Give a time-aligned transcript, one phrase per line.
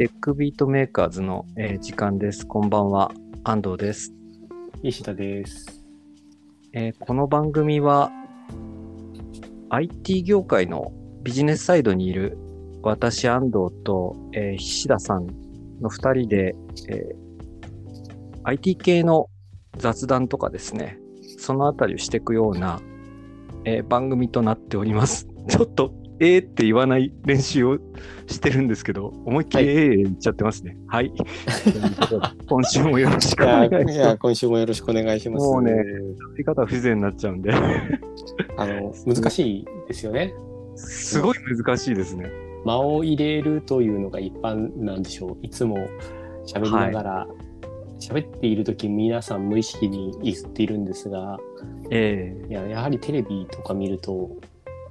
[0.00, 2.46] テックビートメーカーズの、えー時間です。
[2.46, 3.12] こんばんは、
[3.44, 4.14] 安藤です。
[4.82, 5.84] 菱田です。
[6.72, 8.10] えーこの番組は
[9.68, 10.90] IT 業界の
[11.22, 12.38] ビジネスサイドにいる
[12.82, 15.26] 私、安藤と、えー菱田さん
[15.82, 16.54] の2人で、
[16.88, 19.28] えー IT 系の
[19.76, 20.98] 雑談とかですね、
[21.36, 22.80] そのあたりをしていくような、
[23.66, 25.28] えー番組となっております。
[25.46, 27.78] ちょっと、えーって言わない練習を
[28.26, 30.76] してるんですけど、思いっきりえー言っちゃってますね。
[30.86, 31.12] はい。
[32.46, 34.18] 今週もよろしくお願いしますいや。
[34.18, 35.46] 今週もよろしくお願いします。
[35.46, 40.34] もうね喋り方不自然になっちゃうんで、あの難しいですよね。
[40.76, 42.30] すごい難しいですね。
[42.66, 45.38] 間を入れるというのが一般なんでしょう。
[45.42, 45.78] いつも
[46.46, 47.26] 喋りながら、
[47.98, 51.38] 喋っている時皆さん無意識に言っているんですが、
[51.90, 54.36] ええいややはりテレビとか見ると、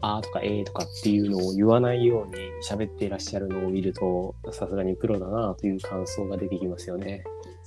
[0.01, 2.35] あーとかえーとかっていうのを言わないように
[2.67, 7.23] 喋っていらっしゃるのを見ると、さすがにプロだなという感想が出てきますよね。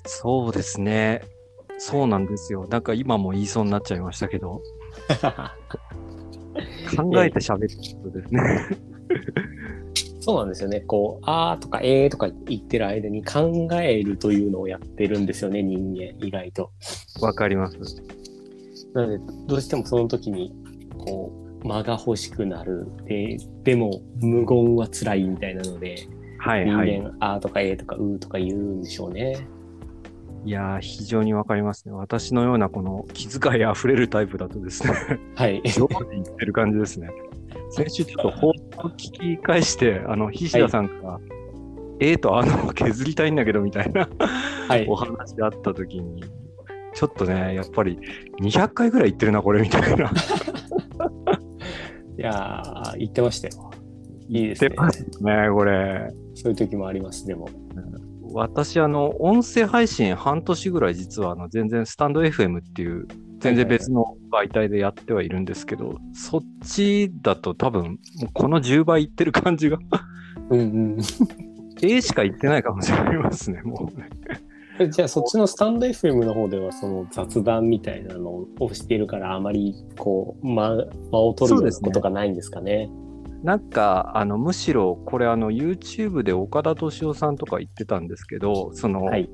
[0.07, 1.23] そうですね。
[1.79, 2.67] そうなんですよ。
[2.69, 4.63] なんか今も言いそうになっちゃいましたけど、
[6.97, 7.69] 考えて喋る
[8.03, 8.41] ことですね。
[10.21, 10.81] そうなんですよね。
[10.83, 16.71] こう、あーとかえーとか言ってる間に考えるというのをやってるんですよね、人間、意外と。
[17.21, 17.77] わかります。
[18.95, 20.55] なので、どうしてもその時に、
[20.97, 22.87] こう、間が欲しくなる。
[23.07, 27.01] で、でも、無言は辛いみたいなので、人はいはい。
[27.01, 29.47] 間、あーとかえーとかうーとか言うんでしょうね。
[30.45, 31.93] いやー、非常にわかりますね。
[31.95, 34.93] 私のようなこの気遣いあふれるタイプだとですね、
[35.37, 35.63] はい。
[35.67, 37.09] 上手に言ってる感じですね。
[37.71, 41.21] 先週ちょっと放送を聞き返して、あの、菱田さんから、
[42.01, 44.09] えーとあの削りたいんだけどみたいな
[44.67, 44.97] はいお。
[44.97, 46.25] 話あった時に、
[46.95, 47.97] ちょっとね、やっぱり
[48.41, 50.11] 200回ぐらい言ってるな、これみたいな。
[52.23, 53.73] いやー、言ってましたよ。
[54.29, 55.01] いいですね言って。
[55.01, 56.09] ますね、これ。
[56.35, 57.49] そういう時もあります、でも。
[58.33, 63.09] 私、あの、音声配信半年ぐらい実は、あの、全然スタンド FM っていう、
[63.41, 67.99] 全然別の媒体でやってはいるんですけど、そっちだと多分、
[68.33, 69.79] この10倍いってる感じが、
[70.51, 70.99] うんうん。
[71.83, 74.09] A しか言ってないかもしれないますね、もうね。
[74.79, 82.91] えじゃあそっちのスタンド FM の方ではその雑談みたいなのをしているからあまりこう間間を取ることがないんですかね。
[83.43, 89.29] なんか、あの、むしろ、これ、あの、YouTube で岡田敏夫さんとか言ってたんですけど、その、はい。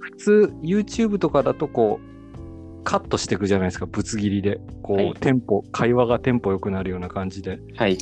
[0.00, 7.98] 普通 YouTube とかだとこうカットしていくじゃないですかぶつ切りでこう、はいテンポ会話がテンポ良くなるような感じではい。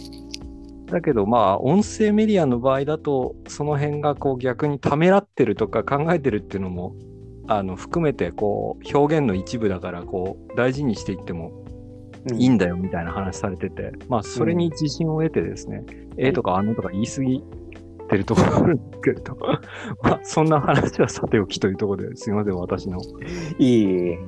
[0.91, 6.94] だけどまあ音声メディアの場合だとその辺がこう逆にためらってるとか考えてるっていうのも
[7.47, 11.65] あの含めてこう表現の一部だからこう大事にしていっても
[12.34, 15.84] いいんだよみたいな話されてて、まあそれに自信を得てですね、
[16.19, 17.43] えとかあのとか言い過ぎ
[18.10, 19.37] てるところあるんですけれど、
[20.03, 23.00] まあそんな話はさておきというところですいません、私の。
[23.59, 24.19] いいえ。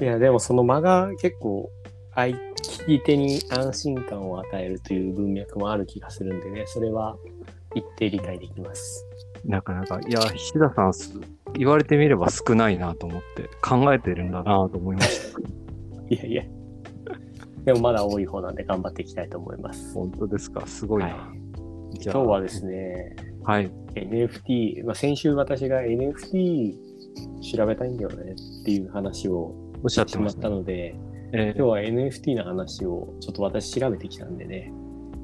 [0.00, 1.70] いやでもその間が結構
[2.14, 7.16] 相聞き手に安心感を与えるという文脈もある気がするんでねそれは
[7.74, 9.06] 一定理解できます。
[9.46, 11.12] ーなかなか、いや、菱田さんす、
[11.54, 15.40] 言われてみれば少ないなと思って、考えてるんだなと思いました。
[16.10, 16.44] いやいや。
[17.64, 19.94] でもまだ多い方なんで頑張っていきたいと思います。
[19.94, 21.08] 本当ですか、すごいな。
[21.08, 21.32] は
[21.92, 23.70] い、今日はですね、はい。
[23.94, 26.74] NFT、まあ、先週私が NFT
[27.56, 30.42] 調べたいんだよねっていう話をおっしゃっしてまっますね。
[30.42, 30.96] たので、
[31.32, 34.72] え今日は NFT の話をちょっと私調べてきたんでね、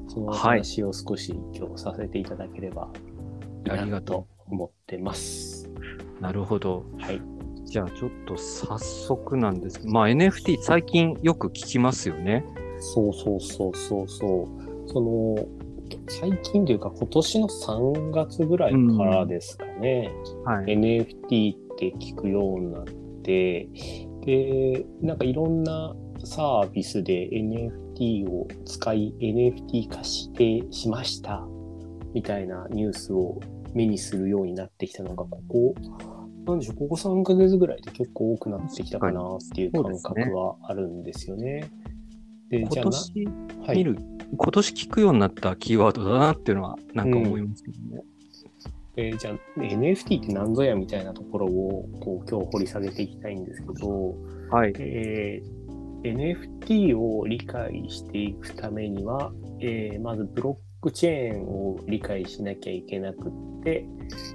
[0.07, 2.89] その話を少し今日させていただければ
[3.65, 5.69] いいありがと思ってます。
[6.19, 6.85] ーなるほど。
[6.99, 7.21] はい。
[7.65, 12.45] じゃあちょっと早速なんですけど、まあ NFT 最近よく聞きますよね。
[12.79, 14.89] そうそうそうそうそう。
[14.89, 15.45] その、
[16.07, 20.09] 最近というか今年の3月ぐらいからですかね、
[20.45, 20.65] はい。
[20.65, 22.83] NFT って聞くようになっ
[23.23, 23.67] て、
[24.27, 25.95] で、なんかいろんな
[26.25, 31.47] サービスで NFT を使い、NFT 化してしました、
[32.13, 33.39] みたいなニュースを
[33.73, 35.75] 目にするようになってきたのが、ここ、
[36.45, 41.69] なんでしょう、ここ3ヶ月ぐらいで結構多くなってきたかなっていう感覚はあるんですよね。
[42.49, 43.25] で今じゃあな年
[43.65, 43.97] はい見る、
[44.35, 48.03] 今年聞くようになったキーワードだなっていうのはなんか思いますけどね。
[48.97, 54.15] えーじゃあ NFT って何ぞやみたいなところをこう今日掘り下げていきたいんですけど、
[54.49, 54.73] はい。
[54.79, 55.57] えー
[56.03, 63.85] NFT を理解していくためには、えーまずブロックチェーンを理解しなきゃいけなくって、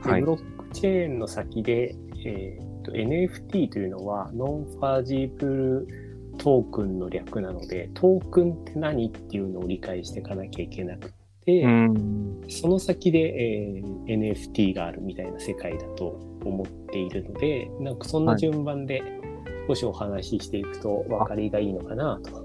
[0.04, 1.94] ではいブロックチェーンの先で、
[2.26, 11.12] えーと NFT というのは non-fungible token の略なのでトークンって何っていうのを理解していかなきゃいけなくっ
[11.46, 12.40] で、うん。
[12.48, 19.00] その先で、えー NFT があるみたいな世界だと思っているので、なんかそんな順番で
[19.68, 22.44] 少しお話ししていくと分かりがいいのかなと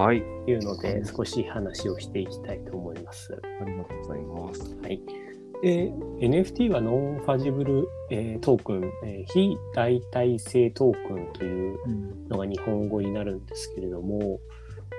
[0.00, 0.16] はい。
[0.48, 3.38] いうので、少し話をしていきたいと思います。
[3.60, 4.76] ありがとうございます。
[4.82, 5.00] はい。
[5.62, 12.28] で、NFT はノンファジブル、えートークン、えー非代替性トークンといううん。
[12.28, 14.40] のが日本語になるんですけれども、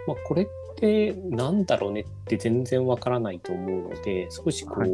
[0.08, 0.48] まあ、これっ
[0.78, 4.90] てなんだろうねって全然わからないと思うので、少しこう、はい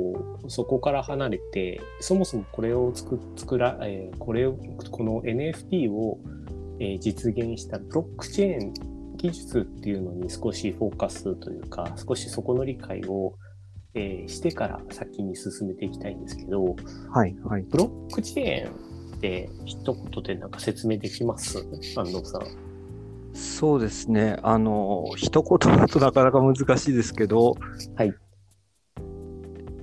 [0.49, 4.53] そこから離れて、そもそもこれを作作ら、えーこれを、
[4.91, 6.19] この NFT を、
[6.79, 8.73] えー実現したブロックチェーン
[9.15, 13.35] 技術っていうのに少しフォーカスというか、少しそこの理解を、
[13.93, 16.75] えーしてから先に進めていきたいんですけど、
[17.11, 17.35] はい。
[17.45, 17.61] はい。
[17.63, 21.59] ブロックチェーンって一言でなんか説明できます？
[21.95, 22.41] 安藤さん。
[23.33, 24.37] そうですね。
[24.43, 27.55] あの、一言だとなかなか難しいですけど、
[27.95, 28.13] はい。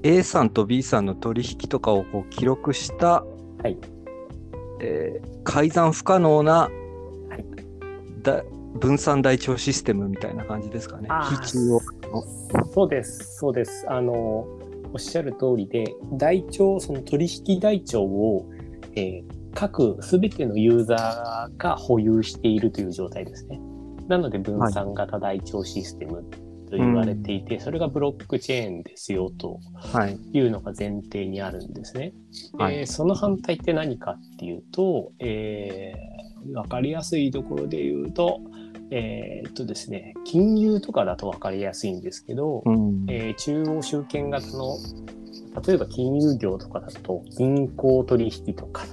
[0.02, 3.24] A さんと B さんの取引とかをこう記録した、
[3.62, 3.76] はい。
[4.80, 6.70] えー改ざん不可能な、は
[7.36, 8.44] いだ
[8.74, 11.08] 分散台帳システムみたいな感じですかね。
[12.72, 13.84] そうです、そうです。
[13.90, 14.12] あの、
[14.92, 18.48] おっしゃる通りで、台帳、その取引台帳を、
[18.94, 23.60] えー各すべてのユーザーが保有しているという状態ですね。
[24.08, 26.24] なので分散型台帳システム
[26.70, 30.18] と言われていて、それがブロックチェーンですよとはい。
[30.32, 32.12] いうのが前提にあるんですね。
[32.58, 38.40] はいえーその反対って何かっていうと、えー、わかりやすいところで言うと、
[38.92, 43.06] えーっとですね、金融とかだとわかりやすいんですけど、うん。
[43.08, 44.76] えー中央集権型の、
[45.66, 48.84] 例えば金融業とかだと、銀行取引とか、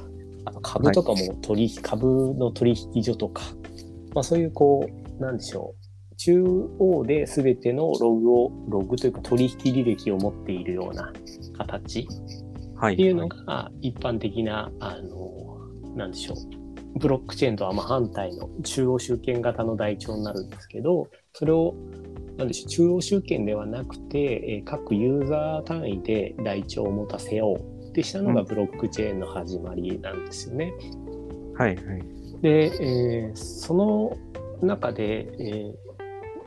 [0.61, 3.43] 株とかも取引、株の取引所とか、
[4.13, 4.87] まあそういうこ
[5.19, 6.15] う、なんでしょう。
[6.17, 6.43] 中
[6.79, 11.13] 央で全てのログを、ログというか取引履歴を持っているような
[11.57, 12.07] 形
[12.75, 12.93] はい。
[12.93, 16.37] っていうのが一般的な、あの、なんでしょう。
[16.99, 21.75] ブロックチェーンとは真反対の中央集権型の台帳になるんですけど、それを、
[22.37, 30.71] なんでしょう、中央集権ではなくて、えー各ユーザー単位で台帳を持たせようってしたのがブロックチェーンの始まりなんですよね。
[31.55, 31.75] はい。
[31.75, 32.03] はい。
[32.41, 34.17] で、えーその
[34.61, 35.73] 中で、え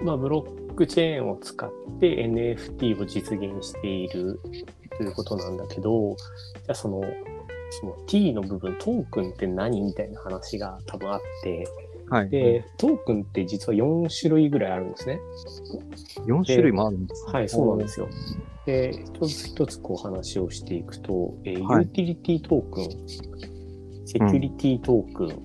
[0.01, 1.71] ーまあ、ブロックチェーンを使っ
[2.01, 4.41] て NFT を実現している
[4.97, 7.03] ということなんだけど、じゃあその、
[7.71, 11.67] その T の部分、トークンって何みたいな話が多分あって、
[12.11, 12.31] はい。
[12.31, 15.21] で、トークンって実は4種類ぐらいあるんですね。
[16.27, 18.09] 4種類もあるんですねはい、そうなんですよ。
[18.67, 25.39] で、一つ一つこう話をしていくと、えーはい utility token、security token、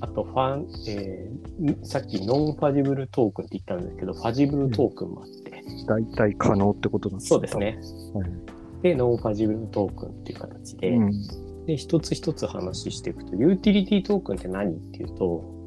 [0.00, 7.58] あとファン、えーさっき non-fungible token って言ったんですけど、 fungible token もあって、代替可能ってことなんですそうです。
[7.58, 7.78] ね。
[8.14, 11.66] はいで、 non-fungible token っていう形で、うん。
[11.66, 15.59] で、一つ一つ話していくと、ユーティリティトークンって何っていうと、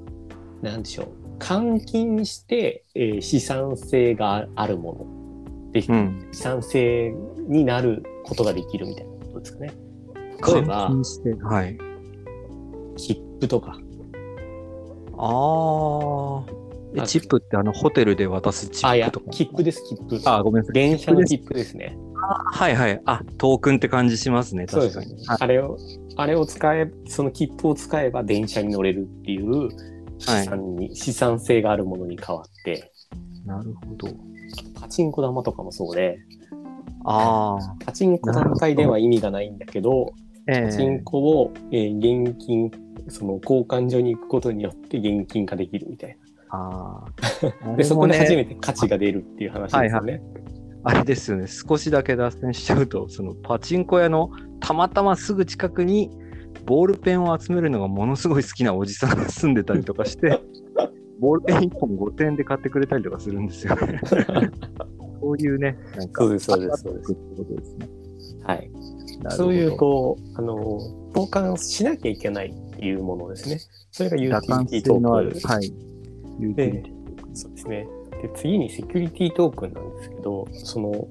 [0.64, 1.08] なんでしょう。
[1.40, 4.94] 換金して、えー資産性があるも
[5.66, 5.72] の。
[5.74, 6.30] で、うん。
[6.32, 7.14] 資産性
[7.48, 9.74] になることができるみたいなことですかね。
[10.54, 10.92] 例えば
[11.44, 11.78] はい。
[12.96, 13.78] 切符とか。
[15.18, 16.44] あ
[17.00, 17.06] あ。
[17.08, 20.22] チップってあのホテルで渡すチップとか？、切符です、切符。
[20.30, 20.74] あ、ごめんなさい。
[20.74, 21.98] 電車の切符ですね。
[22.52, 23.02] はいはい。
[23.06, 24.66] あ、トークンって感じしますね。
[24.70, 25.28] そうです確かに。
[25.28, 25.78] はいあれを、
[26.16, 29.70] あれを使え、その切符を使えば電車に乗れるっていう
[30.20, 32.92] 資産に、資産性があるものに変わって、
[33.46, 34.08] なるほど。
[34.80, 36.20] パチンコ玉とかもそうで、
[37.06, 37.76] ああ。
[37.86, 40.14] パチンコ単体では意味がないんだけど、
[40.48, 42.72] えパチンコを、えー現金、
[43.10, 46.18] その交換所に行くことによって現金化できるみたい
[46.50, 47.06] あ
[47.64, 47.68] あ。
[47.68, 47.76] な。
[47.76, 48.36] で、そこで初て。
[48.36, 50.22] めて価値が出るっていう話ですよね。
[50.86, 51.48] あれですよね。
[51.48, 56.12] 少しだけ脱線しちゃうと、そのパチンコ屋のたまたますぐ近くに
[56.66, 60.40] ボールペンを集めるのがものすごい好きなおじさんが住んでたりとかして、
[61.20, 64.02] ボールペン1本5点で買ってくれたりとかするんですよね。
[65.22, 67.16] そういうね、なんか、そうですそうですそうです
[67.56, 67.90] ですね。
[68.44, 68.72] はい。
[69.30, 70.54] そういう、こう、あの、
[71.16, 73.60] 交換しなきゃいけないっていうものですね。
[73.92, 75.74] それがユーティリティト性のあるークン。、はい。
[76.40, 76.94] ユーティリティ
[77.34, 77.88] そうですね。
[78.22, 81.08] で、次にセキュリティトークンなんですけど、その、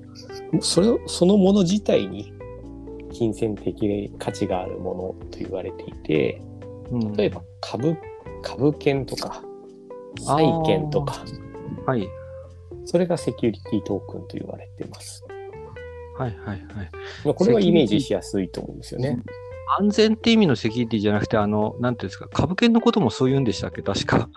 [0.60, 2.32] それを、そのもの自体に
[3.12, 6.42] 金銭的価値があるものと言われていて、
[6.90, 7.96] うん例えば株、
[8.42, 9.42] 株券とか、
[10.20, 11.24] 債券とか、
[11.86, 12.06] はい。
[12.84, 15.24] それがセキュリティトークンと言われてます。
[16.18, 16.60] はいはいはい。
[17.24, 19.18] まあこれはイメージしやすいと思うんですよね。
[19.78, 23.82] 安全って意味のセキュリティじゃなくて、あの、なんていうんですか、株券のこともそう言うんでしたっけ？
[23.82, 24.28] 確か。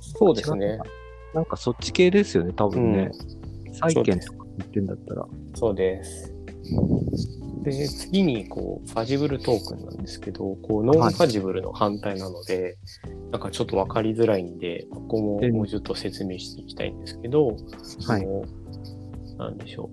[0.00, 0.78] そうですね。
[1.34, 3.12] なんかそっち系ですよね、多分ね。
[3.72, 5.28] 債券とか言ってんだったら。
[5.54, 6.34] そうです。
[7.62, 12.78] で、次に、こう、ファジブルトークンなんですけど、こう、ノンファジブルの反対なので、
[13.30, 18.44] なんかちょっとわかりづらいんで、ここもええもうちょっと説明していきたいんですけど、そはいの、
[19.38, 19.90] なんでしょ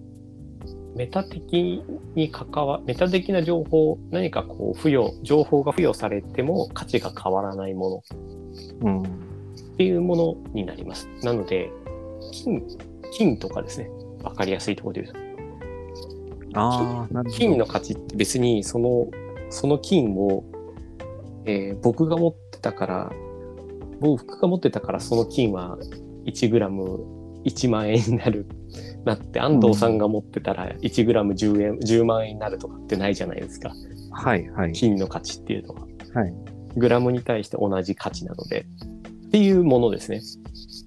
[0.95, 0.97] う。
[0.97, 1.83] メタ的
[2.15, 8.03] に関わ、メタ的な情報、何かこう、付与、情報が付与されても価値が変わらないも
[8.81, 9.03] のうん。
[9.03, 9.05] っ
[9.77, 11.07] ていうものになります。
[11.21, 11.69] なので、
[12.31, 12.63] 金、
[13.11, 13.89] 金とかですね。
[14.23, 15.26] わかりやすいところで言うと。
[16.57, 17.07] あ。
[17.31, 19.07] 金の価値って別にその、
[19.49, 20.43] その金を、
[21.45, 23.11] えー僕が持ってたから、
[23.99, 25.77] 僕が持ってたからその金は
[26.25, 28.45] 1グラム1万円になる。
[29.05, 33.71] なって、安藤さんが持ってたら1グラム10円、10万円になるとかってないじゃないですか。
[34.11, 34.73] はい、はい。
[34.73, 35.81] 金の価値っていうのは。
[36.13, 36.33] はい。
[36.75, 38.65] グラムに対して同じ価値なので。
[39.27, 40.21] っていうものですね。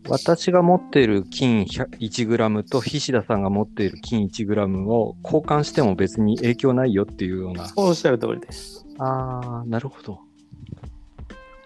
[0.08, 7.70] 私が持っている金 1g と菱田さんが持っている金 1g を交換しても別に影響ないよっていうような。
[7.76, 8.86] おっしゃる通りです。
[8.98, 10.20] ああ、なるほど。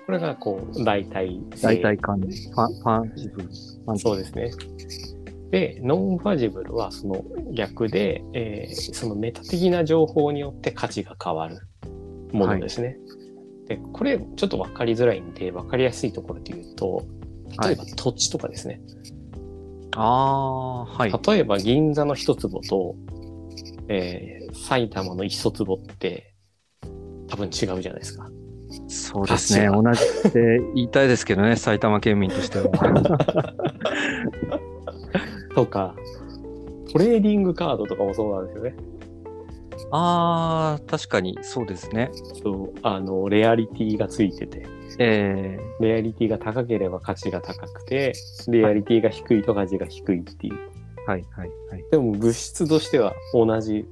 [0.07, 2.31] これがこう、代替性代替関連。
[2.31, 3.47] ファン、 fungible。
[3.47, 4.51] ファンジそうですね。
[5.51, 11.59] で、 non-fungible はその逆で、えーそのメタ的な情報によって価値が変わる
[12.33, 12.99] ものですね。
[13.69, 17.05] で、これちょっとわかりづらいんで、わかりやすいところで言うと、
[17.63, 18.81] 例えば土地とかですね。
[19.97, 21.37] ああー、はい。
[21.37, 22.97] 例えば銀座の一坪と、
[23.89, 26.33] えー埼玉の一坪って
[27.29, 28.29] 多分違うじゃないですか。
[28.89, 29.69] そうですね。
[29.69, 32.67] 価同じって言いたいですけどね、 埼玉県民としては。
[35.55, 35.95] とか、
[36.93, 38.75] トレーディングカードとかもそうなんですよね。
[39.91, 42.11] ああ、確かにそうですね。
[42.43, 44.67] そう、あの、レアリティがついてて。
[44.99, 48.13] えレアリティが高ければ価値が高くて、
[48.49, 50.55] レアリティが低いと価値が低いっていう。
[50.55, 51.85] ー、はい、はい、はい。
[51.91, 53.87] でも物質としては同じ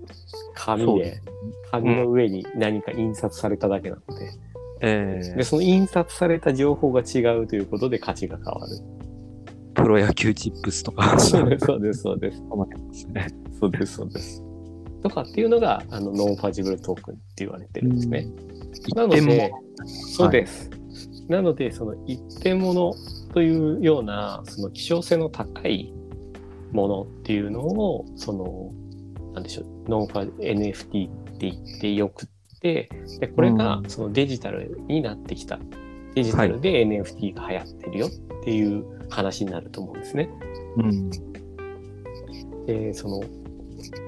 [0.54, 1.22] 紙でで、
[1.70, 4.30] 紙の上に何か印刷されただけなので、
[4.80, 8.76] えで、その印刷された情報が違うということで価値が変わる。
[9.74, 11.18] ー、プロ野球チップスとか。
[11.18, 12.42] そうです、そうです、そうです。
[13.60, 14.42] そうです、そうです。
[15.02, 18.26] とかっていうのが、あの、 non-fungible token って言われてるんですね。
[18.94, 19.52] なの一点もで、
[19.86, 20.70] そうです。
[21.32, 22.94] なので、その一点物
[23.32, 25.92] というような、その希少性の高い
[26.70, 28.70] ものっていうのを、その、
[29.32, 35.58] なんでしょう、ノンファ NFT って言ってよくって、で、これがうんそのデジタルになってきた。
[36.14, 38.10] デジタルで NFT が流行ってるよっ
[38.44, 40.28] ていう話になると思うんですね。
[40.76, 41.10] うん。
[42.66, 43.22] で、その、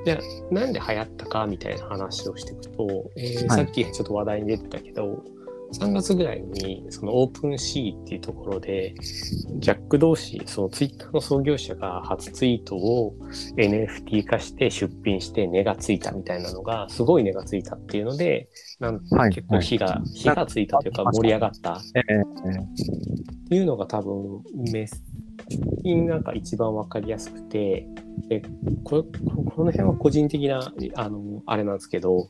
[0.05, 5.25] じゃあなんで流行ったかみたいな話をしていくと、えーはいさっきちょっと話題に出てたけど、
[5.75, 8.95] 3月ぐらいにそのオープンシーっていうところで、
[9.59, 13.15] ジャック同士、そのツイッターの創業者が初ツイートを
[13.57, 19.31] NFT 化して出品して値がついたみたいなのが、すごい値がついたっていうので、なんはい。
[19.31, 21.81] 結構火が、火がついたというか盛り上がった。
[21.95, 22.21] ええ
[23.45, 25.03] っていうのが多分メス
[25.83, 27.87] になんか一番わかりやすくて
[28.29, 28.43] で
[28.85, 32.29] こここの辺は個人的なあのあれなんですけど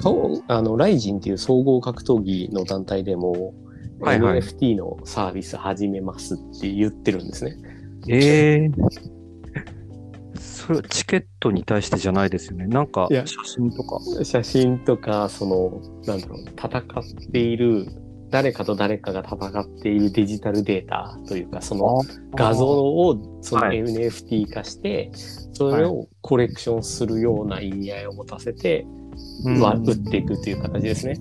[0.00, 3.54] 顔あのライジンっていう総合格闘技の団体でも、
[4.00, 7.56] はいはい NFT のサービス始めますって言ってるんですね。
[8.08, 8.70] ええ
[10.38, 12.66] それはチケットに対してじゃないですよね。
[12.66, 14.00] なんか写真とか。
[14.24, 17.86] 写真とかそのなんだろう戦っている
[18.34, 22.02] 誰かと誰かが戦っているデジタルデータというかその
[22.34, 25.12] 画像をそのはい NFT 化して、
[25.52, 28.86] それをコレクションするような意味合いを持たせて、
[29.44, 31.20] うんわ打っていくという形ですね。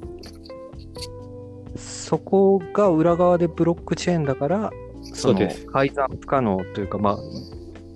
[1.76, 4.72] そこが裏側でブロックチェーンだから、の
[5.14, 7.18] そうです改ざん不可能というか、まあ、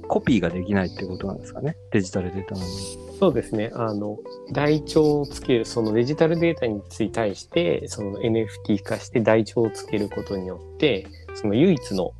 [0.08, 1.76] コピーができないっていうことなんですかね。
[1.92, 3.07] デジタルデータなのに。
[3.18, 3.72] そうですね。
[3.74, 4.20] あの、
[4.52, 6.82] 台帳をつける、そのデジタルデータに
[7.12, 12.14] 対して、その NFT 化して台帳をつけることによって、その唯一の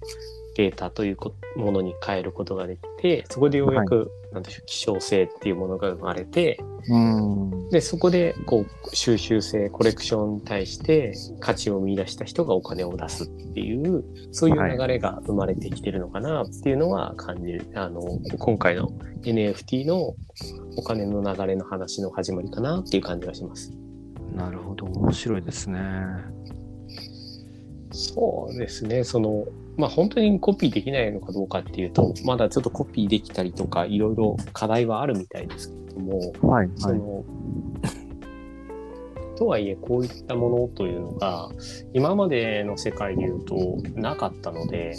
[0.58, 6.60] データというこものに変えることができて、そこでようやく、なんでしょう、希少性っていうものが生まれて、
[6.90, 7.70] うん。
[7.70, 17.68] で、そこで、こう、収集性、コレクションに対して価値を見出した人がお金を出すっていう、そういう流れが生まれてきてるのかなっていうのは感じる。
[17.76, 18.02] あの、
[18.40, 18.90] 今回の
[19.22, 20.16] NFT の
[20.76, 23.72] お金の流れの話の始まりかなっていう感じがします。
[24.34, 24.86] なるほど。
[24.86, 25.80] 面白いですね。
[27.92, 29.04] そうですね。
[29.04, 29.46] その、
[29.78, 36.78] まあ本当にコピーできないのかどうかっていうと、まだちょっとコピーできたりとか、いろいろ課題はあるみたいですけれども、はい、はい。
[36.78, 37.26] その、
[39.38, 41.50] とはいえ、こういったものというのが、
[41.94, 44.94] 今までの世界で言うとなかったので、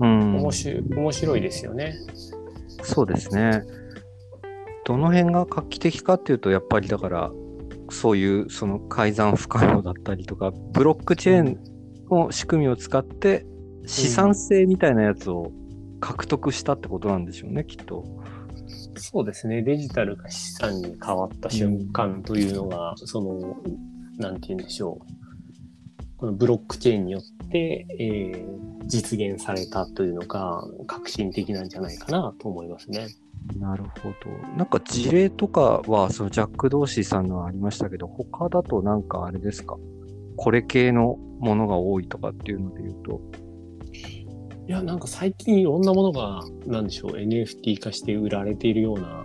[0.00, 1.94] うん面白いですよね。
[2.82, 3.62] そうですね。
[4.84, 7.30] どの辺が画期的かっていうと、やっぱりだから、
[7.88, 11.58] そういうその改ざん不可能だったりとか、ブロックチェーン
[12.10, 13.46] の仕組みを使って、
[13.86, 15.52] 資産性みたいなやつを
[16.00, 18.04] 獲得したってことなんでしょうね、きっと。
[18.96, 19.62] そうですね。
[19.62, 23.56] デジタルが資産に変わった瞬間というのが、その、
[24.18, 26.04] なんて言うんでしょう。
[26.18, 33.08] このブロックチェーンによって、えー実現されたというのが革新的なんじゃないかなと思いますね。
[33.58, 34.56] なるほど。
[34.56, 39.76] なんか事例とかは、そのジャック・ドーシーさんのはありましたけど、他だとなんかあれですか？
[40.36, 43.20] これ系のものが多いとかっていうので言うと。
[44.68, 49.24] いや、なんか最近いろんなものが、なんでしょう、NFT 化して売られているような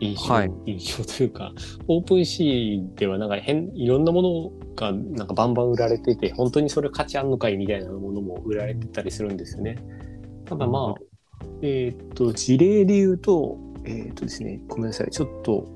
[0.00, 1.52] 印象、はい印象というか、
[1.88, 9.76] オープンシーではなんか変、いろんなものがなんかバンバン売られてて、本当にそれ価値あんのかいみたいなものも売られてたりするんですよね。
[10.44, 11.02] ただまあ、
[11.62, 15.66] えーっと、事例で言うと、えーっとですね、ごめんなさい、ちょっと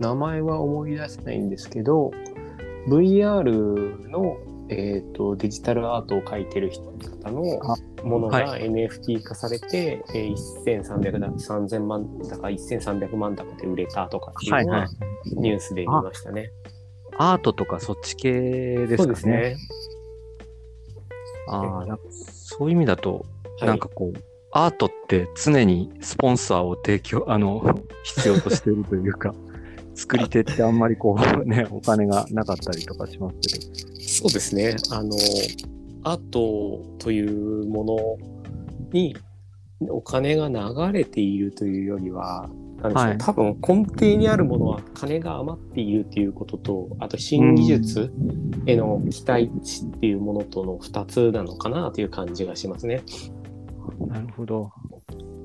[0.00, 2.10] 名前は思い出せないんですけど、
[2.88, 4.36] VR の、
[4.70, 10.34] えーっとデジタルアートを描いてる人方のあものがは NFT 化されて、えー
[10.64, 14.88] 1300だ3000万だか1300万だかで売れたとかっていうのはいははい
[15.36, 16.52] ニュースで見ましたね。
[17.18, 18.96] アートとかそっち系ですかね。
[18.96, 19.56] そうですね。
[21.48, 23.26] ああ、なんかそういう意味だと、
[23.58, 24.18] はいなんかこう、
[24.52, 27.62] アートって常にスポンサーを提供、 あの、
[28.04, 29.34] 必要としているというか、
[29.94, 33.89] 作り手ってあんまりこうね、お金がなかったりとかしますけど。
[34.20, 34.76] そうですね。
[34.90, 35.16] あの、
[36.04, 38.18] アートというもの
[38.92, 39.16] に
[39.88, 42.50] お金が流れているというよりは、
[42.82, 48.12] なんでしょうはい多分根底にあるものは金が余っているということと、あと新技術
[48.66, 53.02] への期待値っていうものとの2つなのかなという感じがしますね。
[54.06, 54.70] なるほど。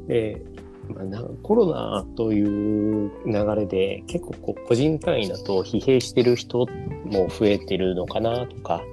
[0.09, 0.41] で、
[0.89, 6.67] まあ、なコロナという流れで結構こう個人単位だと疲弊してる人
[7.05, 8.83] も増えてるのかなとか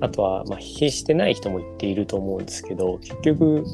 [0.00, 3.64] あとはまあ疲弊してない人も言っていると思うんですけど結局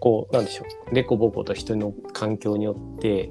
[0.00, 3.30] こうなんでしょうでこぼこと人の環境によって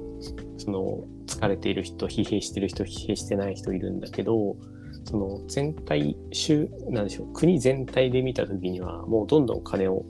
[0.58, 4.56] その疲れている人疲弊してる人疲弊してない人いるんだけど
[5.04, 10.04] その全体州なんでしょう国全体で見た時にはもうどんどん金を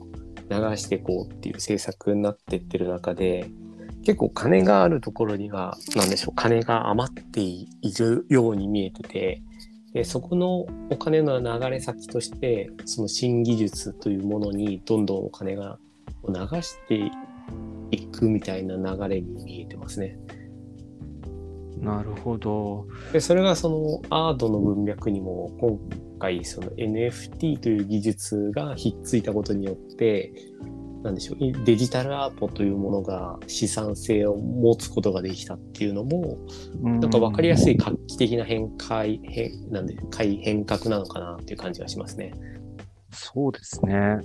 [0.49, 3.49] 流していこうっていう政策になってってる中で
[4.03, 9.41] 結構金があるところには何でしょう金が余っているように見えてて
[9.93, 15.79] でそこのお金の流れ先としてその新技術というものにどんどんお金が
[16.27, 17.11] 流して
[17.91, 20.17] いくみたいな流れに見えてますね。
[21.79, 22.87] なるほど。
[23.13, 25.79] でそれがそのアートの文脈にも今
[26.19, 30.31] 回その NFT という技術がひっついたことによって
[31.03, 36.37] なんでしょうデジタルアートというものが資産性を持つことができたっていうのも
[36.81, 42.33] ななんか分かりやすい画期的な変改変なんで改変革なのかなっていう感じがしますね。
[43.11, 44.17] そうですね。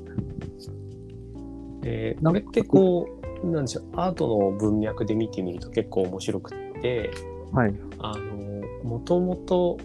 [1.80, 3.07] でこれってこ
[3.44, 7.11] うなんでしょうアートの文脈で見てみると結構面白くって
[7.52, 7.74] はい。
[8.00, 8.44] あの
[8.83, 9.78] もともと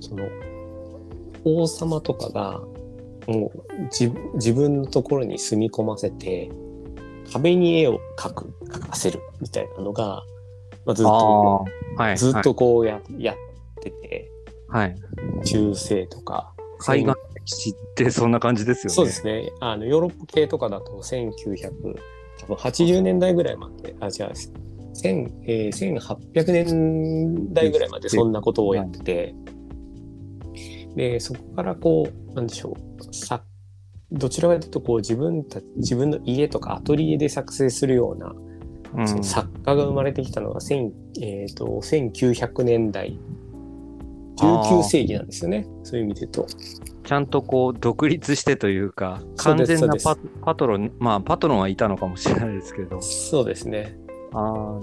[0.00, 0.24] その
[1.44, 2.60] 王様とかが
[3.26, 6.50] もう自自分のところに住み込ませて
[7.32, 10.22] 壁に絵を描く描かせるみたいなのが、
[10.84, 11.64] まあ、ずっあと
[11.98, 12.18] あ、はい。
[12.18, 13.36] ずっとこうや,、やっ
[13.80, 14.30] てて
[14.68, 14.96] はい。
[15.44, 18.94] 中世とか海岸歴史ってそんな感じですよね。
[18.94, 24.12] そうですねあのヨーロッパ系とかだと1980年代ぐらいまであ違う
[24.94, 29.34] 1000えー1800年代ぐらいまでそんなことをやってて、
[30.96, 33.42] でそこからこうなんでしょうさ
[34.12, 38.34] どちらかというとこう自分た自分の家とかアトリエで作成するような、
[38.94, 39.24] うん。
[39.24, 43.18] 作家が生まれてきたのが、1000えー、と1900年代
[44.36, 46.46] 19世紀なんですよねそういう意味で言うと。
[47.04, 53.00] ちゃんとこう独立してというか、完全なパパトロン、まあパトロンはいたのかもしれないですけど。
[53.00, 53.96] そうですね
[54.32, 54.78] あ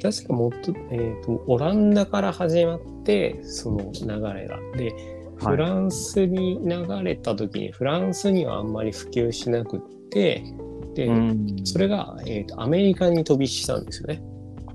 [0.00, 4.08] 確かもっと,、えー、とオランダから始まってその流
[4.38, 4.58] れが。
[4.76, 5.13] で。
[5.36, 10.44] フランスに流れた時にフランスにはあんまり普及しなくって
[10.94, 14.22] で、うん、それが、えーとアメリカに飛び火したんですよね。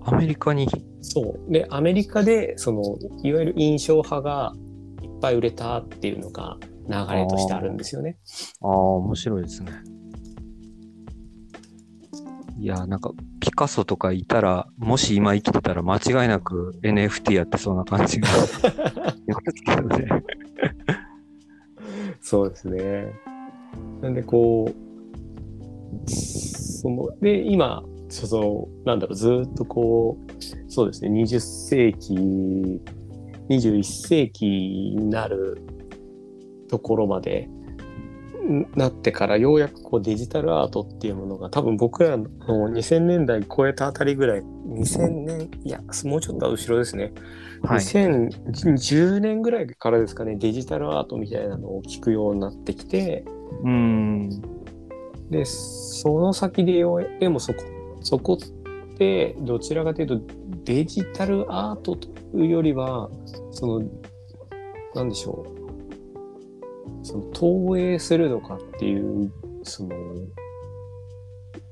[0.02, 0.68] アメリカに？
[1.02, 2.82] そうでアメリカでその
[3.24, 4.54] いわゆる印象派が
[5.02, 8.18] いっぱい売れたっていうのが流れとしてあるんですよね。
[8.62, 9.72] ああ、面白いですね。
[12.60, 18.28] いや、なんか、ピカソとかいたら、もし今生きてたら間違いなく NFT やってそうな感じが。
[22.20, 23.14] そうですね。
[24.02, 32.16] なんでこう、その、で、今、その、なんだろう、ずーっとこう、そうですね、20世紀、
[33.50, 34.46] 21世紀
[34.98, 35.62] になる
[36.68, 37.59] ところまでん
[38.76, 47.12] なってからようやくこうデジタルアートっていうものが多分僕らの2000年代超えたあたりぐらい2000年いやもうちょっと後ろですね、
[47.64, 47.80] はい。
[47.80, 53.26] 2010年ぐらいからですかねデジタルアートみたいなのを聞くようになってきて
[53.64, 54.30] うん。
[55.30, 57.64] でその先でようでもそこ
[58.02, 60.22] そこってどちらかというと
[60.64, 63.10] デジタルアートというよりは
[63.52, 63.84] その
[64.96, 65.59] なんでしょう
[67.04, 69.32] その投影するのかっていう
[69.64, 69.90] その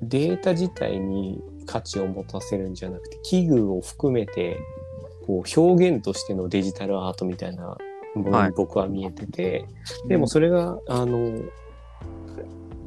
[0.01, 4.59] データ自体に価値を持たせるんじゃなくて器具を含めて
[5.25, 7.77] こう表現としてのデジタルアートみたいな
[8.15, 9.65] ものに僕は見えてて、
[10.07, 11.37] でもそれがあの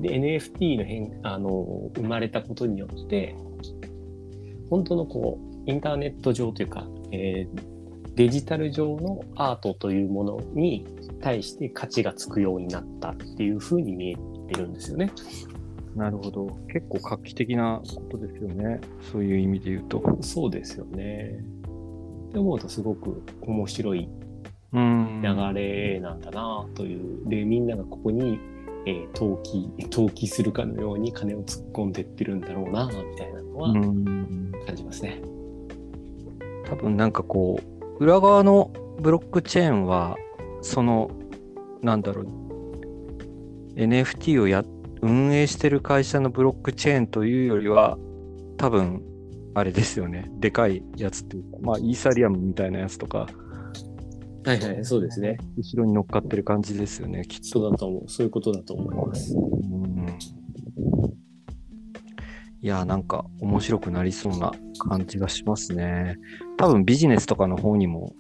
[0.01, 3.37] で NFT の変あの生まれたことによって
[4.71, 7.70] 本当のこうインターネット上というか、えー
[8.15, 10.87] デジタル上のアートというものに
[11.21, 14.17] 対して価値がつくようになったっていうふうに見え
[14.53, 15.13] てるんですよね。
[15.97, 16.57] なるほど。
[16.73, 18.81] 結構画期的なことですよね。
[19.13, 20.19] そういう意味で言うと。
[20.21, 21.43] そうですよね。
[22.29, 24.09] って思うとすごく面白い
[24.73, 25.23] うん。
[25.23, 27.29] 流れなんだなという。
[27.29, 28.39] で、みんながここに、
[28.87, 34.53] えー投機、投機するかのように金を突っ込んでってるんだろうな、みたいなのはうん。
[34.67, 35.21] 感じますね。
[36.67, 37.70] 多分なんかこう、
[38.01, 40.17] 裏側のブロックチェーンは、
[40.63, 41.11] その、
[41.83, 42.27] なんだろう、
[43.75, 44.65] NFT をや
[45.03, 47.99] 運営してる会社のブロックチェーンというよりは、
[48.57, 49.03] 多分、
[49.55, 50.31] あれですよね。
[50.39, 53.29] でかいやつっていうか、まあ、イーサリアムみたいなやつとか、
[54.45, 55.37] はいはい、そうですね。
[55.59, 57.47] 後ろに乗っかってる感じですよね、きっと。
[57.47, 58.09] そうだと思う。
[58.09, 59.37] そういうことだと思います。
[59.37, 60.07] うん
[62.63, 66.17] いや、なんか面白くなりそうな感じがしますね。
[66.59, 68.13] 多分ビジネスとかの方にも、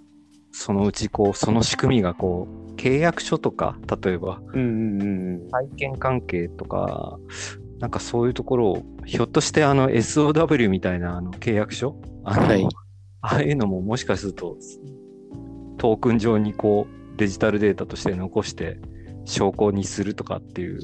[0.53, 5.05] そのうちこう、その仕組みがこう、契約書とか、例えばうんうんう
[5.46, 7.18] ん体験関係とか、
[7.79, 11.96] なんかそういうところを、ひょっとしてあの SOW みたいなあの契約書？
[12.24, 12.66] あの、はい
[13.22, 14.57] ああいうのももしかすると、
[15.76, 18.79] トークン上にこう、デジタルデータとして残して、
[19.26, 20.81] 証拠にするとかっていう、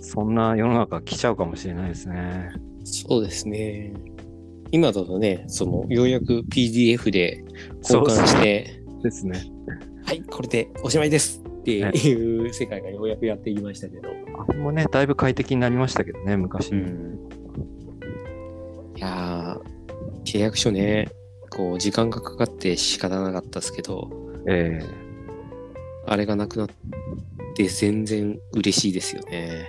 [0.00, 2.48] そんな世の中来ちゃうかもしれないですね。
[2.86, 3.92] そうですね。
[4.70, 7.44] 今だとね、その、ようやく PDF で
[7.82, 9.44] 交換して、ですね。
[10.04, 14.08] はい、これでおしまいですっていう世界がようやくやってきましたけど。
[14.08, 16.70] あれもね、だいぶ快適になりましたけどね、昔。
[16.70, 17.18] ん。
[18.96, 21.08] いやー、契約書ね、
[21.50, 24.08] こう、時間がかかって仕方なかったですけど、
[24.48, 24.80] え
[26.06, 26.68] あれがなくなっ
[27.56, 29.28] て全然嬉しいですよね。
[29.32, 29.66] え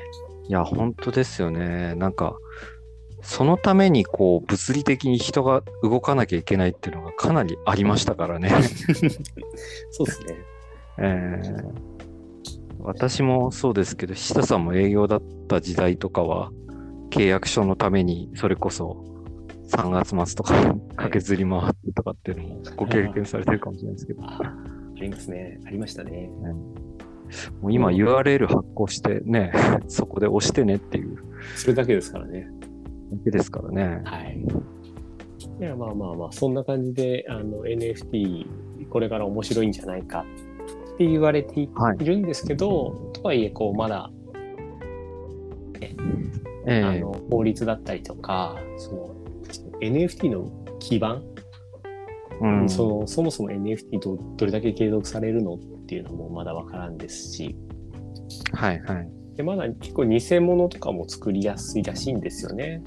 [0.49, 1.95] いや、本当ですよね。
[1.95, 2.37] なんか、
[3.27, 8.49] そのためにこう、物理的に人が動かなきゃいけないっていうのがかなりありましたからね。
[9.91, 10.35] そうですね。
[10.99, 11.87] ええ
[12.79, 16.51] 私もそうですけど、久さんも営業だった時代とかは、
[17.09, 19.03] 契約書のために、それこそ
[19.71, 20.53] 3月末とか
[20.95, 25.59] 駆けずり回ってとかっていうのもご経験されてるかもしれないですけど、あありますね。
[25.65, 26.29] ありましたね。
[27.61, 29.51] もう今 URL 発行してね、
[29.89, 31.17] そこで押してねっていう
[31.57, 32.49] それだけですからね。
[33.11, 34.01] だけですからね。
[34.05, 34.43] はい。
[35.59, 40.25] いや、まあまあまあ、そんな感じで、あの、NFT、これから面白いんじゃないか
[40.93, 44.11] って言われていはいるんですけど、とはいえ、こう、まだ、
[46.69, 49.15] えあえの、法律だったりとか、その、
[49.81, 51.23] NFT の基盤、
[52.41, 57.55] うん、そのそもそも NFT どどれだけ継続されるのっていうのもまだわからんですし、
[58.53, 59.09] はいはい。
[59.35, 62.81] でまだ結構偽物とかも作りやすいらしいんですよね。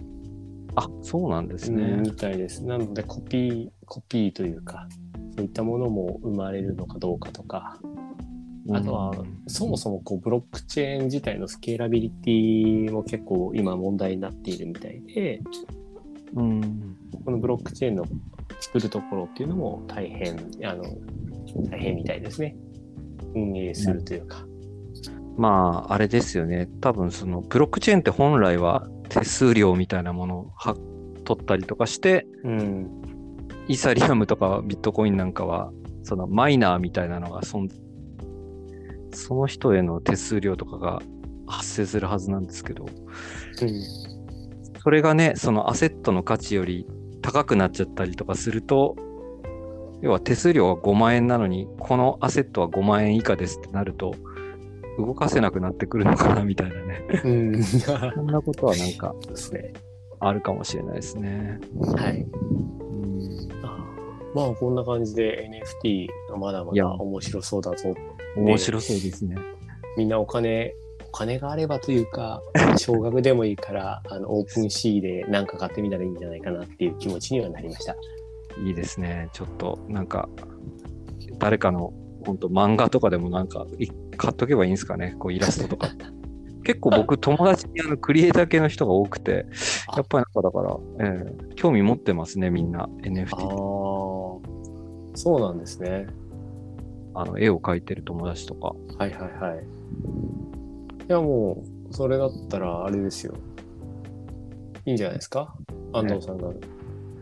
[0.77, 1.97] あ、そうなんですうんね。
[2.03, 2.65] みたいです。
[2.65, 4.89] なのでコピー、コピーというか、
[5.37, 7.79] そういったものも生まれるのかどうかとか、
[8.73, 15.41] あとはうんそもそもこうブロックチェーン自体のスケーラビリティも結構今問題になっているみたいで、
[16.35, 18.05] うん、このブロックチェーンの
[18.61, 20.85] 作るところっていうのも大変、あの、
[21.71, 22.55] 大変みたいですね。
[23.35, 24.45] 運営するというか。
[25.37, 26.69] まあ、あれですよね。
[26.81, 30.75] 多分そのブロックチェーンって本来は手数料みたいなものをは
[31.25, 33.03] 取ったりとかして、うん。
[33.69, 35.71] イーサリアムとかビットコインなんかは、
[36.03, 37.61] そのマイナーみたいなのがそ、
[39.13, 41.03] その人への手数料とかが
[41.47, 43.71] 発生するはずなんですけど、うん。
[44.83, 46.87] それがね、そのアセットの価値より
[47.21, 48.97] 高くなっちゃったりとかすると、
[50.03, 54.15] 要は手数料が5万円なのに、このアセットは5万円以下ですってなると、
[54.99, 57.05] 動かせなくなってくるのかなみたいなね。
[57.25, 57.63] うん。
[57.63, 59.15] そんなことはなんか
[59.53, 59.73] ね。
[60.21, 61.59] あるかもしれないですね。
[61.97, 62.27] はい。
[64.35, 65.51] まあこんな感じで
[65.83, 67.95] NFT がまだまだ面白そうだぞ。
[68.37, 69.37] 面白そうですね。
[69.97, 70.75] みんなお金、
[71.09, 72.43] お金があればというか、
[72.77, 77.97] 少額でもいいから、あの、オープンシーで何か買ってみたらいいんじゃないかなっていう気持ちにはなりました。
[78.65, 79.29] いいですね。
[79.33, 80.29] ちょっと、なんか、
[81.39, 81.93] 誰かの、
[82.25, 83.89] 本当漫画とかでもなんか、い
[84.21, 85.17] 買っとけばいいんですかね？
[85.19, 85.89] こう、イラストとか。
[86.63, 89.47] 結構僕、友達にあのクリエイター系の人が多くて、
[89.89, 92.81] あやっぱりなんかだから、ええ興味持ってますね、みんな。
[92.81, 93.31] ああ NFT。、
[95.15, 96.07] そうなんですね。
[97.15, 98.75] あの、絵を描いてる友達とか。
[98.99, 99.65] はいはいはい。
[101.09, 103.35] いやもう、それだったらあれですよ。
[104.85, 105.55] いいんじゃないですか？
[105.93, 106.51] 安藤さんが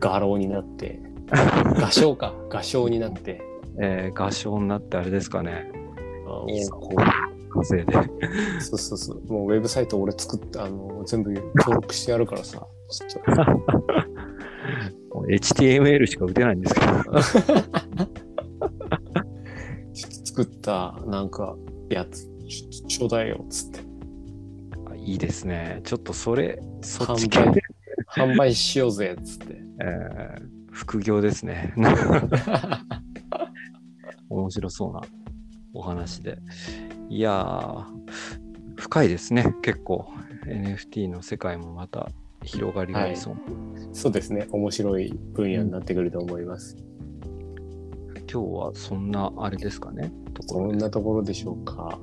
[0.00, 3.40] 画廊になって、画商か、画商になって、
[3.80, 5.70] えー画商になってあれですかね。
[6.28, 6.44] あ
[7.50, 7.96] 稼いで。
[7.96, 8.02] う、
[8.60, 12.66] そうそうそう、もうウェブサイト俺作って、あの、全部登録してやるからさ、
[15.28, 16.86] HTML しか打てないんですけど。
[20.24, 21.56] 作ったなんか
[21.90, 23.80] やつちょちょうだいよっつって。
[24.90, 25.80] あいいですね。
[25.84, 27.62] ちょっとそれ、そっち系販売
[28.06, 29.56] 販売しようぜっつって。
[29.82, 31.74] えー副業ですね。
[34.30, 35.00] 面白そうな
[35.74, 36.38] お話で。
[37.08, 37.84] いやー、
[38.76, 39.54] 深いですね。
[39.62, 40.06] 結構。
[40.46, 42.08] NFT の世界もまた
[42.42, 43.36] 広がりがありそう。
[43.92, 44.46] そうですね。
[44.50, 46.76] 面白い分野になってくると思います、
[48.32, 50.10] 今日はそんなあれですかね？
[50.32, 51.98] とこそんなところでしょうか。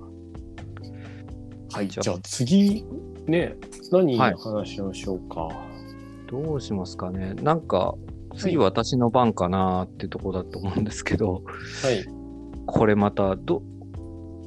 [1.71, 2.85] はいじゃあ次
[3.25, 3.55] ね
[3.91, 4.35] 何はい。
[4.37, 5.49] 話しましょうか、
[6.27, 7.33] どうしますかね？
[7.41, 7.95] なんか、
[8.35, 8.65] 次はい。
[8.67, 11.41] 私の番かなーってとこだと思うんですけど、
[11.81, 12.05] はい
[12.65, 13.61] これまたど、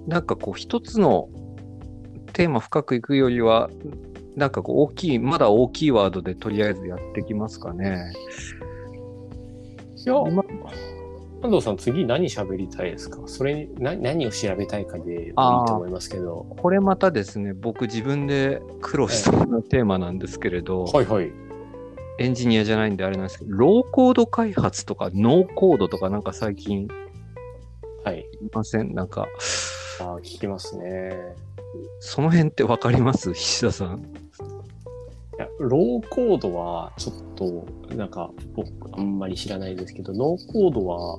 [0.06, 1.28] なんかこう一つの
[2.32, 3.70] テーマ深くいくよりは、
[4.36, 8.12] なんかこう大きい、まだ大きいワードでとりあえずやってきますかね。
[9.96, 10.44] いや今。
[11.40, 13.20] 安藤さん次何喋りたいですか？
[13.26, 16.46] それにな何を調べたいかでもいいと思いますけど。
[16.56, 21.30] これまたですね、僕自分で苦労しそうなテーマなんですけれど、はいはい。
[22.18, 26.88] エンジニアじゃないんであれなんですけど、ローコード開発とかノーコードとかなんか最近
[28.08, 29.26] はいいませんなんか、
[30.00, 31.12] あー聞きますね
[32.00, 33.32] その辺ってわかります？
[33.34, 33.98] 菱田さん。
[33.98, 34.02] い
[35.40, 38.68] やローコードはちょっとなんか僕
[38.98, 41.18] あんまり知らないですけどノーコードは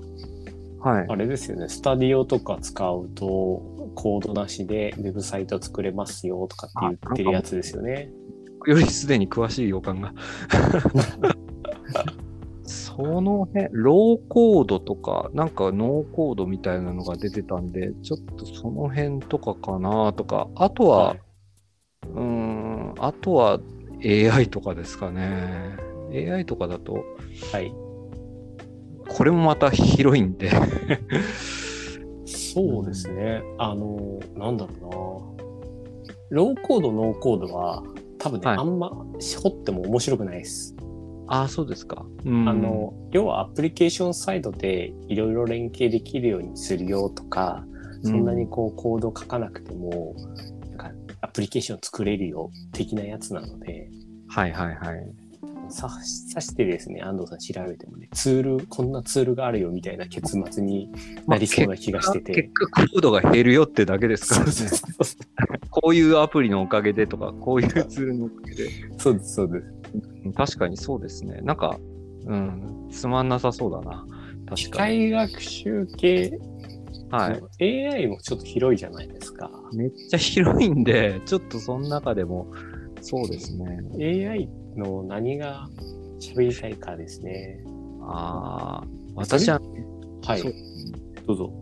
[0.81, 1.05] はい。
[1.07, 3.25] あれですよねスタディオとか使うと
[3.95, 8.11] コードなしでウェブサイト作れますよとかって言ってるやつですよね。
[8.67, 10.13] よりすでに詳しい予感が。
[12.99, 21.15] その辺、ローコードとか、なんかノーコードみたいなのが出てたんで、ちょっとその辺とかかなとか、あとは、
[22.13, 23.59] うーん、あとは
[24.03, 25.77] AI とかですかね。
[26.11, 27.05] AI とかだと、
[27.53, 27.73] はい。
[29.07, 30.51] これもまた広いんで、
[32.25, 33.41] そうですね。
[33.57, 35.45] あの、なんだろうな。
[36.31, 37.81] ローコード、ノーコードは
[38.17, 40.75] 多分ね、はいあんま掘っても面白くないです。
[41.31, 42.05] ああ、そうですか。
[42.25, 47.63] うんあの、要はアプリケーションサイドでいろいろ連携できるようにするよとか、
[48.03, 50.15] そんなにこうコード書かなくても、
[50.71, 53.89] なんかアプリケーション作れるよ的なやつなので、
[54.27, 55.11] はいはいはい。
[55.71, 60.89] ささしてですね、安藤さん調べてもね、ツール、こんなツールがあるよみたいな結末に
[61.27, 62.33] なりそうな気がしてて。
[62.33, 64.39] 結果コードが減るよってだけですか？
[64.39, 64.51] らね。
[65.69, 68.69] こういうアプリのおかげでとか、こういうツールのおかげで。
[68.97, 69.65] そうです、そうです。
[70.25, 71.39] うん確かにそうですね。
[71.41, 71.79] なんか、
[72.25, 74.05] うん、つまんなさそうだな。
[74.55, 75.09] 機確かに。
[75.09, 76.39] 械学習系、
[77.09, 77.87] はい。
[77.87, 79.49] AI もちょっと広いじゃないですか。
[79.73, 82.47] めっちゃ広いんで、ちょっとその中でも、
[83.01, 83.79] そうですね。
[83.97, 85.67] AI の何が
[86.19, 87.63] 喋りたいかですね。
[88.01, 89.59] ああ、私は、
[90.23, 90.43] はい。
[91.25, 91.53] どうぞ。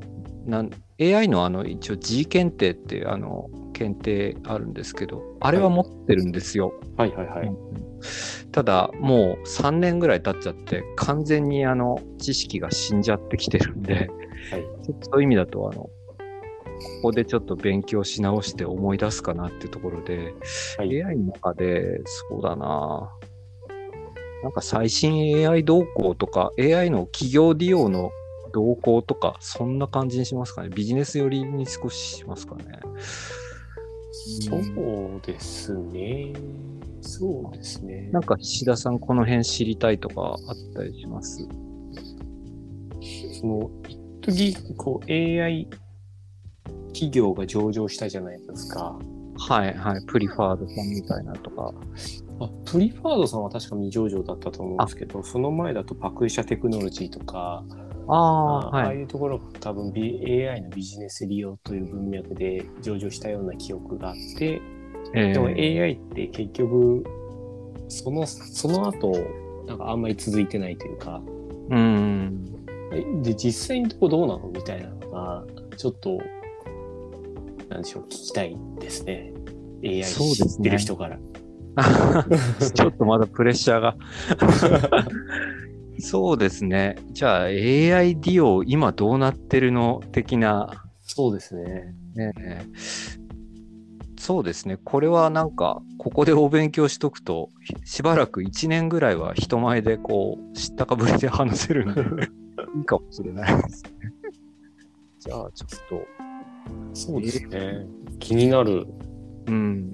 [0.47, 6.73] なん AI のあの、一応 G 検定っていうあの、検定あるんですけど、あれは持ってるんですよ。
[6.95, 7.15] はい。
[7.15, 7.51] はいはい。
[8.51, 14.07] ただ、もう3年ぐらい経っちゃって、完全にあの、知識が死んじゃってきてるんで、はい。
[15.01, 15.91] そういう意味だと、あの、こ
[17.03, 20.33] こでちょっと勉強し直して思い出すかなっていうところで、
[20.77, 21.01] はい。
[21.03, 23.11] AI の中で、そうだな。
[24.43, 28.11] なんか最新 AI 動向とか、AI の企業利用の
[28.47, 30.69] 動向とか、そんな感じにしますかね。
[30.69, 32.79] ビジネス寄りに少ししますかね。
[34.49, 36.33] そうですね。
[37.01, 38.09] そうですね。
[38.11, 41.47] なんか岸田さんこの辺知りたいとかあったりします？
[43.39, 45.67] その、一時こう AI
[46.87, 48.99] 企業が上場したじゃないですか。
[49.37, 50.01] はいはい。
[50.07, 51.71] プリファードさんみたいなとか。
[52.39, 57.63] あプリファードさんは確か未上場だったと思うんですけど、その前だとパクイシャテクノロジーとか、
[58.07, 58.97] ああ、ああはい。
[58.97, 64.61] いうところが多分、AI のビジネス利用という文脈で上場したような記憶があって、
[65.13, 67.03] えでもー AI って結局、
[67.89, 69.11] その、その後、
[69.65, 71.21] なんかあんまり続いてないというか、
[71.69, 72.45] うん。
[72.91, 75.43] えで、実際のとこどうなのみたいなのが、
[75.75, 76.17] ちょっと、
[77.69, 79.33] なんでしょう、聞きたいですね。
[79.83, 81.19] AI 知ってる人から。
[82.73, 83.95] ちょっとまだプレッシャーが。
[85.99, 86.95] そうですね。
[87.11, 90.01] じゃあ AI 利用今どうなってるの？
[90.11, 91.95] 的な、そうですね。
[92.15, 92.65] ねえ
[94.19, 94.77] そうですね。
[94.83, 97.49] これはなんか、ここでお勉強しとくと、
[97.85, 102.01] しばらく1年ぐらいは人前でこう、知ったかぶりで話せるんで、
[102.77, 103.89] いいかもしれないですね。
[105.19, 106.07] じゃあちょっと、
[106.93, 107.85] そうですね。
[108.19, 108.85] 気になる。
[109.47, 109.93] うん。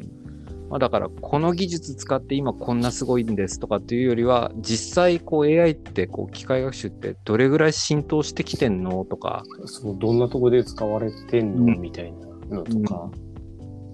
[0.73, 13.11] まあ、だから、この技術使って今こんなすごいんですとかっていうよりは、実際こう AI ってこう機械学習ってどれぐらい浸透してきてんのとか、そうどんなとこで使われてんの、うんみたいなのとか、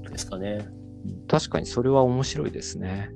[0.10, 0.70] ですかね。
[1.28, 3.12] 確かにそれは面白いですね。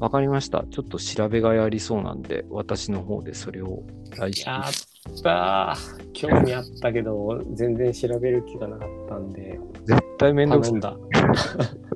[0.00, 0.64] わかりました。
[0.68, 4.42] ちょっと調べがいありそうなんで、私の方でそれを来週。
[4.44, 10.80] やったー興味あったけど、全然調べる気がなかったんで、絶対めんどくさい。
[10.80, 11.12] 頼んだ。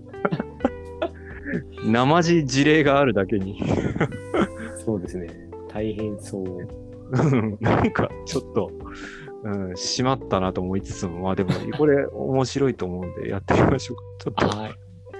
[1.86, 3.62] 生地事例があるだけに。
[4.84, 5.28] そうですね。
[5.68, 6.44] 大変そう。
[6.44, 8.70] う んなんかちょっと、
[9.44, 14.02] うん、しまったなと思いつつも、まあでも、 これ面白いと思うんでやってみましょうか。
[14.18, 14.74] ちょっと、はい。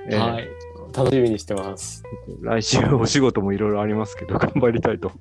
[0.08, 0.48] えーはい。
[0.96, 2.02] 楽しみにしてます。
[2.40, 5.12] 来週お仕事もいろいろありますけど、頑張りたいと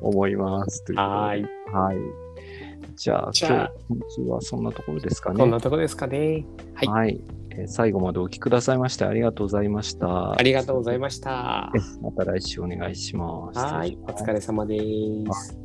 [0.00, 0.84] 思います。
[0.94, 1.42] はい。
[1.70, 1.96] はい。
[2.94, 5.38] じゃあ、じゃあ今日、はそんなところですかね。
[5.38, 6.46] こんなとこですかね。
[6.74, 6.88] はい。
[6.88, 7.20] はい、
[7.58, 10.32] え最後までお聴きくださいましてありがとうございました。
[10.32, 11.72] ありがとうございました。
[12.02, 13.58] また来週お願いします。
[13.58, 14.76] はい、お疲れ様で
[15.32, 15.58] す。